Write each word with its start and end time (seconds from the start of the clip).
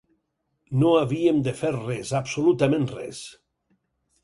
No 0.83 0.93
havíem 1.01 1.43
de 1.49 1.53
fer 1.59 1.71
res, 1.77 2.15
absolutament 2.23 2.91
res! 2.95 3.23